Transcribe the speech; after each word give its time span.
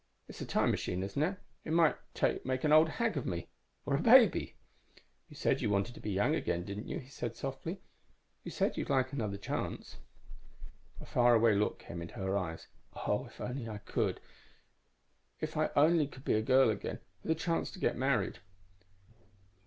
It's 0.27 0.41
a 0.41 0.47
time 0.47 0.71
machine, 0.71 1.03
isn't 1.03 1.21
it? 1.21 1.37
It 1.63 1.73
might 1.73 1.95
make 2.43 2.63
an 2.63 2.73
old 2.73 2.89
hag 2.89 3.17
of 3.17 3.27
me 3.27 3.49
or 3.85 3.95
a 3.95 4.01
baby!"_ 4.01 4.55
"You 5.29 5.35
said 5.35 5.57
that 5.57 5.61
you 5.61 5.69
wanted 5.69 5.93
to 5.93 6.01
be 6.01 6.09
young 6.09 6.33
again, 6.33 6.65
didn't 6.65 6.87
you?" 6.87 6.97
he 6.97 7.07
said 7.09 7.35
softly. 7.35 7.79
"You 8.43 8.49
said 8.49 8.77
you'd 8.77 8.89
like 8.89 9.13
another 9.13 9.37
chance...." 9.37 9.97
_A 10.99 11.05
faraway 11.07 11.53
look 11.53 11.77
came 11.77 12.01
into 12.01 12.15
her 12.15 12.35
eyes. 12.35 12.65
"Oh, 12.95 13.25
if 13.27 13.39
I 13.39 13.49
only 13.49 13.67
could! 13.85 14.19
If 15.39 15.55
I 15.55 15.69
only 15.75 16.07
could 16.07 16.25
be 16.25 16.33
a 16.33 16.41
girl 16.41 16.71
again, 16.71 16.97
with 17.21 17.29
a 17.33 17.35
chance 17.35 17.69
to 17.69 17.79
get 17.79 17.95
married...." 17.95 18.39